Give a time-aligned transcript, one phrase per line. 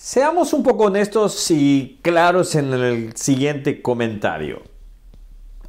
[0.00, 4.62] Seamos un poco honestos y claros en el siguiente comentario.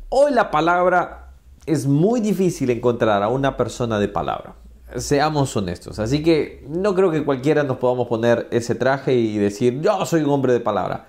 [0.09, 1.32] Hoy la palabra
[1.65, 4.54] es muy difícil encontrar a una persona de palabra.
[4.97, 5.97] Seamos honestos.
[5.97, 10.21] Así que no creo que cualquiera nos podamos poner ese traje y decir yo soy
[10.21, 11.07] un hombre de palabra.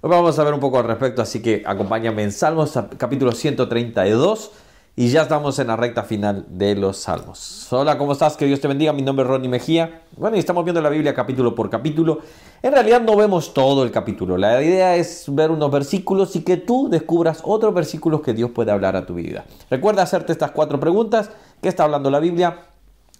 [0.00, 4.50] Hoy vamos a ver un poco al respecto, así que acompáñame en Salmos capítulo 132
[4.98, 7.70] y ya estamos en la recta final de los salmos.
[7.70, 8.38] Hola, ¿cómo estás?
[8.38, 8.94] Que Dios te bendiga.
[8.94, 10.00] Mi nombre es Ronnie Mejía.
[10.16, 12.20] Bueno, y estamos viendo la Biblia capítulo por capítulo.
[12.62, 14.38] En realidad no vemos todo el capítulo.
[14.38, 18.72] La idea es ver unos versículos y que tú descubras otros versículos que Dios puede
[18.72, 19.44] hablar a tu vida.
[19.68, 21.30] Recuerda hacerte estas cuatro preguntas.
[21.60, 22.60] ¿Qué está hablando la Biblia?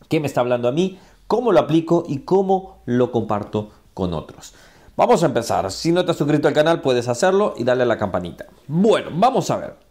[0.09, 0.99] ¿Qué me está hablando a mí?
[1.27, 2.05] ¿Cómo lo aplico?
[2.09, 4.55] Y cómo lo comparto con otros.
[4.97, 5.71] Vamos a empezar.
[5.71, 8.47] Si no te has suscrito al canal, puedes hacerlo y darle a la campanita.
[8.67, 9.86] Bueno, vamos a ver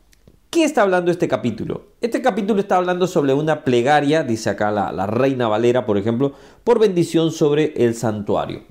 [0.56, 1.88] qué está hablando este capítulo?
[2.00, 6.32] Este capítulo está hablando sobre una plegaria, dice acá la, reina Valera, por ejemplo,
[6.64, 8.62] por bendición sobre el santuario.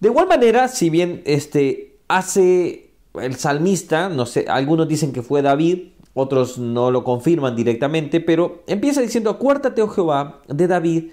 [0.00, 5.40] De igual manera, si bien este hace el salmista, no sé, algunos dicen que fue
[5.40, 11.04] David, otros no lo confirman directamente, pero empieza diciendo, acuérdate, oh Jehová, de David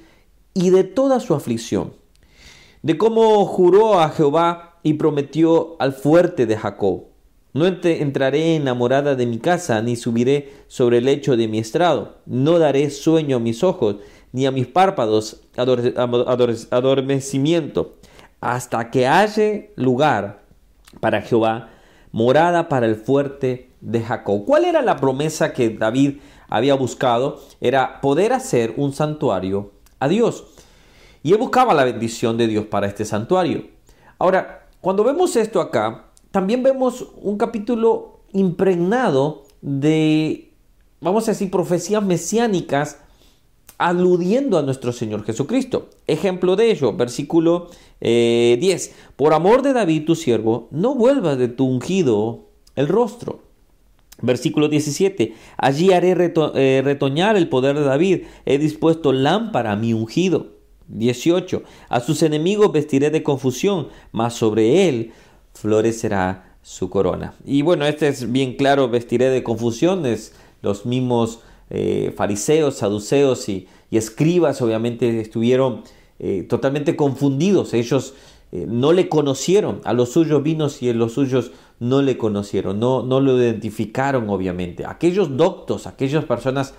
[0.56, 1.94] y de toda su aflicción,
[2.81, 7.12] de cómo juró a Jehová y prometió al fuerte de Jacob
[7.54, 12.18] no entraré enamorada de mi casa, ni subiré sobre el lecho de mi estrado.
[12.26, 13.98] No daré sueño a mis ojos,
[14.32, 17.94] ni a mis párpados adormecimiento,
[18.42, 20.42] hasta que haya lugar
[21.00, 21.70] para Jehová,
[22.12, 24.46] morada para el fuerte de Jacob.
[24.46, 26.18] ¿Cuál era la promesa que David
[26.50, 27.40] había buscado?
[27.62, 30.46] Era poder hacer un santuario a Dios.
[31.22, 33.68] Y él buscaba la bendición de Dios para este santuario.
[34.18, 40.50] Ahora, cuando vemos esto acá, también vemos un capítulo impregnado de,
[41.00, 42.98] vamos a decir, profecías mesiánicas
[43.78, 45.92] aludiendo a nuestro Señor Jesucristo.
[46.08, 47.78] Ejemplo de ello, versículo 10.
[48.02, 53.42] Eh, Por amor de David, tu siervo, no vuelvas de tu ungido el rostro.
[54.20, 55.36] Versículo 17.
[55.58, 56.16] Allí haré
[56.56, 58.24] eh, retoñar el poder de David.
[58.47, 60.47] He dispuesto lámpara a mi ungido.
[60.88, 61.62] 18.
[61.90, 65.13] A sus enemigos vestiré de confusión, mas sobre él
[65.53, 67.34] florecerá su corona.
[67.46, 70.34] Y bueno, este es bien claro, vestiré de confusiones.
[70.62, 75.84] Los mismos eh, fariseos, saduceos y, escribas obviamente estuvieron
[76.18, 77.75] eh, totalmente confundidos.
[77.75, 78.16] Ellos
[78.52, 82.80] eh, no le conocieron, a los suyos vinos y a los suyos no le conocieron,
[82.80, 84.86] no, no lo identificaron obviamente.
[84.88, 86.74] Aquellos doctos, aquellas personas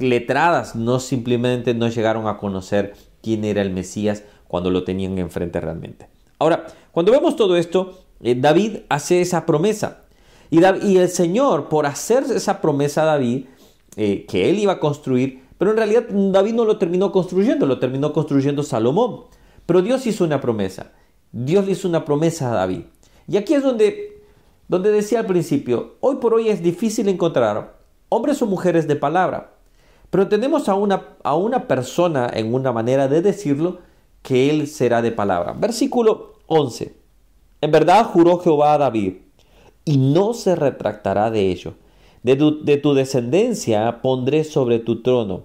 [0.00, 5.60] letradas no simplemente no llegaron a conocer quién era el Mesías cuando lo tenían enfrente
[5.60, 6.13] realmente.
[6.38, 10.04] Ahora, cuando vemos todo esto, eh, David hace esa promesa.
[10.50, 13.46] Y, y, el Señor, por hacer esa promesa a David,
[13.96, 17.78] eh, que él iba a construir, pero en realidad David no lo terminó construyendo, lo
[17.78, 19.24] terminó construyendo Salomón.
[19.66, 20.92] Pero Dios hizo una promesa.
[21.32, 22.82] Dios le hizo una promesa a David.
[23.26, 24.22] Y aquí es donde,
[24.68, 27.76] donde decía al principio, hoy por hoy es difícil encontrar
[28.08, 29.54] hombres o mujeres de palabra.
[30.10, 33.78] Pero tenemos a una, a una persona en una manera de decirlo
[34.24, 35.52] que él será de palabra.
[35.52, 36.96] Versículo 11.
[37.60, 39.16] En verdad juró Jehová a David,
[39.84, 41.74] y no se retractará de ello.
[42.22, 45.42] De tu, de tu descendencia pondré sobre tu trono.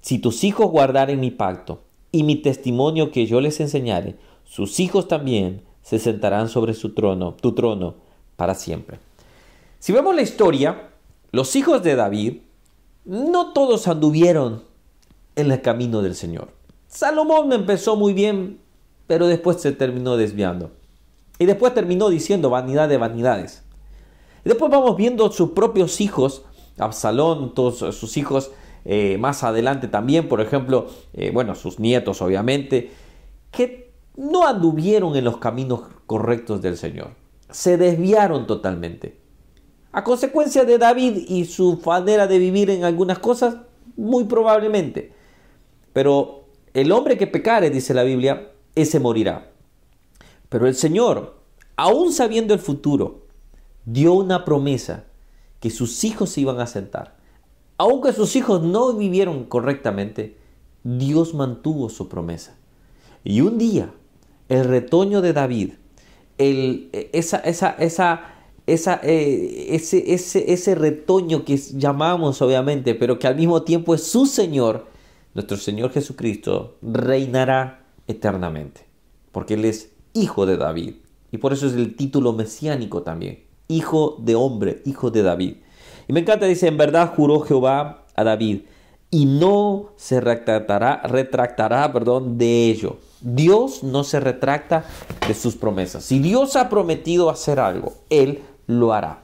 [0.00, 1.80] Si tus hijos guardaren mi pacto
[2.12, 7.34] y mi testimonio que yo les enseñare, sus hijos también se sentarán sobre su trono,
[7.34, 7.96] tu trono,
[8.36, 9.00] para siempre.
[9.80, 10.90] Si vemos la historia,
[11.32, 12.36] los hijos de David
[13.04, 14.62] no todos anduvieron
[15.34, 16.59] en el camino del Señor.
[16.90, 18.58] Salomón empezó muy bien,
[19.06, 20.72] pero después se terminó desviando.
[21.38, 23.62] Y después terminó diciendo vanidad de vanidades.
[24.44, 26.42] Después vamos viendo sus propios hijos,
[26.78, 28.50] Absalón, todos sus hijos
[28.84, 32.90] eh, más adelante también, por ejemplo, eh, bueno, sus nietos obviamente,
[33.52, 37.10] que no anduvieron en los caminos correctos del Señor.
[37.50, 39.20] Se desviaron totalmente.
[39.92, 43.56] A consecuencia de David y su manera de vivir en algunas cosas,
[43.96, 45.12] muy probablemente.
[45.92, 46.40] Pero
[46.74, 49.50] el hombre que pecare, dice la Biblia, ese morirá.
[50.48, 51.40] Pero el Señor,
[51.76, 53.26] aún sabiendo el futuro,
[53.84, 55.04] dio una promesa
[55.60, 57.16] que sus hijos se iban a sentar.
[57.76, 60.36] Aunque sus hijos no vivieron correctamente,
[60.84, 62.56] Dios mantuvo su promesa.
[63.24, 63.92] Y un día,
[64.48, 65.72] el retoño de David,
[66.38, 68.34] el, esa, esa, esa,
[68.66, 74.02] esa, eh, ese, ese, ese retoño que llamamos obviamente, pero que al mismo tiempo es
[74.04, 74.86] su Señor,
[75.40, 78.84] nuestro Señor Jesucristo reinará eternamente,
[79.32, 80.96] porque Él es hijo de David.
[81.32, 85.54] Y por eso es el título mesiánico también, hijo de hombre, hijo de David.
[86.08, 88.62] Y me encanta, dice, en verdad juró Jehová a David,
[89.10, 92.98] y no se retractará, retractará perdón, de ello.
[93.22, 94.84] Dios no se retracta
[95.26, 96.04] de sus promesas.
[96.04, 99.22] Si Dios ha prometido hacer algo, Él lo hará.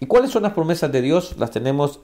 [0.00, 1.36] ¿Y cuáles son las promesas de Dios?
[1.38, 2.00] Las tenemos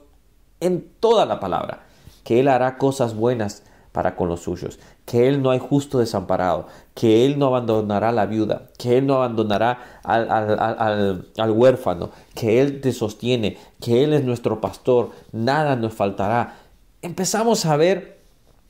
[0.59, 1.85] en toda la palabra.
[2.25, 3.63] Que Él hará cosas buenas
[3.95, 8.11] para con los suyos, que Él no hay justo desamparado, que Él no abandonará a
[8.11, 14.13] la viuda, que Él no abandonará al, al, huérfano, que Él te sostiene, que Él
[14.13, 16.57] es nuestro pastor, nada nos faltará.
[17.01, 18.19] Empezamos a ver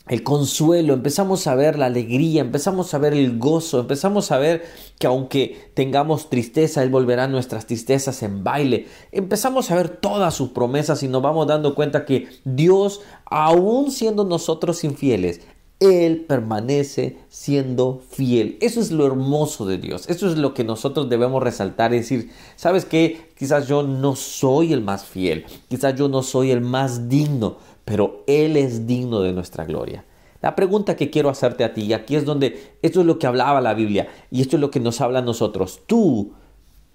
[0.07, 4.63] el consuelo, empezamos a ver la alegría, empezamos a ver el gozo, empezamos a ver
[5.00, 8.88] que aunque tengamos tristeza, Él volverá nuestras tristezas en baile.
[9.12, 14.25] Empezamos a ver todas sus promesas y nos vamos dando cuenta que Dios, aún siendo
[14.25, 15.42] nosotros infieles,
[15.80, 18.57] Él permanece siendo fiel.
[18.62, 20.10] Eso es lo hermoso de Dios.
[20.10, 23.30] Eso es lo que nosotros debemos resaltar y decir, ¿sabes qué?
[23.38, 28.24] Quizás yo no soy el más fiel, quizás yo no soy el más digno, pero
[28.27, 30.06] Él es digno de nuestra gloria.
[30.42, 33.27] La pregunta que quiero hacerte a ti, y aquí es donde esto es lo que
[33.27, 35.81] hablaba la Biblia, y esto es lo que nos habla a nosotros.
[35.88, 36.33] Tú,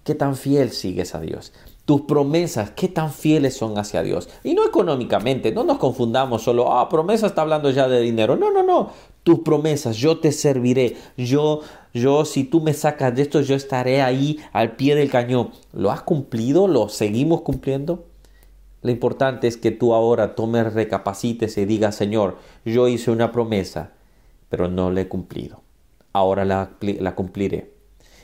[0.03, 1.53] ¿qué tan fiel sigues a Dios?
[1.91, 4.29] Tus promesas, ¿qué tan fieles son hacia Dios?
[4.45, 8.37] Y no económicamente, no nos confundamos solo, ah, promesa está hablando ya de dinero.
[8.37, 8.91] No, no, no.
[9.23, 10.95] Tus promesas, yo te serviré.
[11.17, 11.59] Yo,
[11.93, 15.51] yo, si tú me sacas de esto, yo estaré ahí al pie del cañón.
[15.73, 16.69] ¿Lo has cumplido?
[16.69, 18.05] ¿Lo seguimos cumpliendo?
[18.83, 23.91] Lo importante es que tú ahora tomes, recapacites y digas, Señor, yo hice una promesa,
[24.47, 25.59] pero no la he cumplido.
[26.13, 27.73] Ahora la, la cumpliré.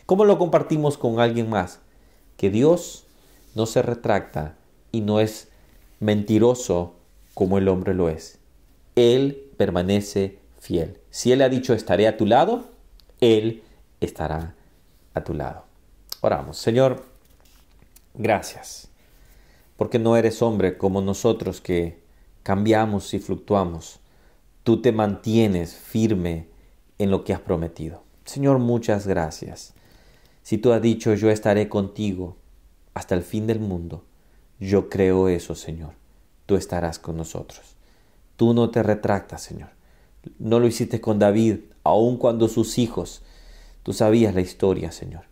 [0.05, 1.81] ¿Cómo lo compartimos con alguien más?
[2.37, 3.06] Que Dios
[3.57, 4.55] no se retracta
[4.91, 5.49] y no es
[5.99, 6.93] mentiroso
[7.33, 8.37] como el hombre lo es.
[8.95, 10.99] Él permanece fiel.
[11.09, 12.69] Si Él ha dicho estaré a tu lado,
[13.19, 13.63] Él
[13.99, 14.53] estará
[15.15, 15.65] a tu lado.
[16.21, 16.57] Oramos.
[16.57, 17.03] Señor,
[18.13, 18.89] gracias
[19.75, 21.99] porque no eres hombre como nosotros que
[22.43, 23.99] cambiamos y fluctuamos.
[24.63, 26.47] Tú te mantienes firme
[26.99, 28.03] en lo que has prometido.
[28.25, 29.73] Señor, muchas gracias.
[30.43, 32.37] Si tú has dicho yo estaré contigo
[32.97, 34.03] hasta el fin del mundo,
[34.59, 35.93] yo creo eso, Señor.
[36.47, 37.75] Tú estarás con nosotros.
[38.37, 39.69] Tú no te retractas, Señor.
[40.39, 43.21] No lo hiciste con David, aun cuando sus hijos,
[43.83, 45.25] tú sabías la historia, Señor.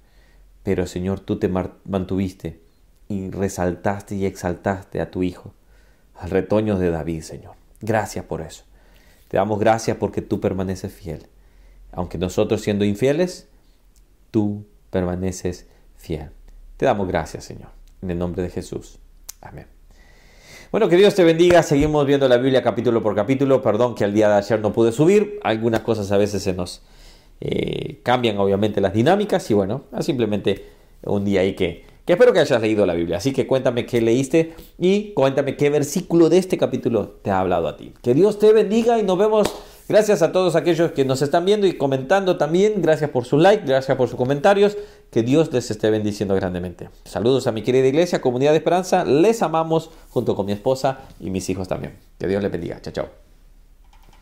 [0.62, 2.62] Pero, Señor, tú te mantuviste
[3.10, 5.54] y resaltaste y exaltaste a tu Hijo,
[6.14, 7.56] al retoño de David, Señor.
[7.82, 8.64] Gracias por eso.
[9.28, 11.26] Te damos gracias porque tú permaneces fiel.
[11.92, 13.48] Aunque nosotros siendo infieles,
[14.30, 15.66] tú permaneces
[15.98, 16.30] fiel.
[16.78, 17.70] Te damos gracias, Señor.
[18.02, 19.00] En el nombre de Jesús.
[19.42, 19.68] Amén.
[20.72, 21.64] Bueno, que Dios te bendiga.
[21.64, 23.62] Seguimos viendo la Biblia capítulo por capítulo.
[23.62, 25.40] Perdón que al día de ayer no pude subir.
[25.44, 26.82] Algunas cosas a veces se nos
[27.42, 29.50] eh, cambian, obviamente, las dinámicas.
[29.52, 30.66] Y bueno, simplemente
[31.04, 33.18] un día ahí que que espero que hayas leído la Biblia.
[33.18, 37.68] Así que cuéntame qué leíste y cuéntame qué versículo de este capítulo te ha hablado
[37.68, 37.94] a ti.
[38.04, 39.54] Que Dios te bendiga y nos vemos.
[39.88, 42.82] Gracias a todos aquellos que nos están viendo y comentando también.
[42.82, 44.78] Gracias por su like, gracias por sus comentarios.
[45.12, 46.90] Que Dios les esté bendiciendo grandemente.
[47.04, 49.06] Saludos a mi querida iglesia, comunidad de esperanza.
[49.06, 52.00] Les amamos junto con mi esposa y mis hijos también.
[52.18, 52.82] Que Dios les bendiga.
[52.82, 53.25] Chao, chao.